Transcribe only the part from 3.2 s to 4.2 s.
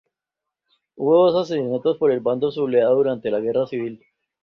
la guerra civil.